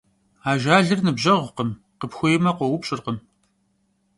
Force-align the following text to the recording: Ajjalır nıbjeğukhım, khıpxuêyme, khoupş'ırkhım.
Ajjalır 0.49 0.99
nıbjeğukhım, 1.05 1.69
khıpxuêyme, 1.99 2.51
khoupş'ırkhım. 2.57 3.17